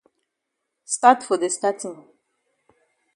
Stat 0.93 1.19
for 1.25 1.37
de 1.41 1.49
statin. 1.57 1.95